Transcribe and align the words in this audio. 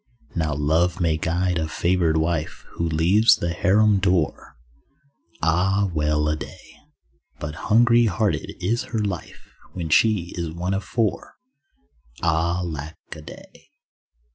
Now 0.33 0.55
love 0.55 0.99
may 0.99 1.15
guard 1.17 1.59
a 1.59 1.67
favoured 1.67 2.17
wife 2.17 2.65
Who 2.71 2.89
leaves 2.89 3.35
the 3.35 3.51
harem 3.53 3.99
door; 3.99 4.57
(Ah, 5.43 5.91
well 5.93 6.27
a 6.27 6.35
day) 6.35 6.75
But 7.37 7.53
hungry 7.69 8.07
hearted 8.07 8.55
is 8.59 8.81
her 8.85 8.99
life 9.03 9.53
When 9.73 9.89
she 9.89 10.33
is 10.35 10.49
one 10.53 10.73
of 10.73 10.83
four. 10.83 11.35
(Ah, 12.23 12.63
lack 12.65 12.97
a 13.15 13.21
day.) 13.21 13.69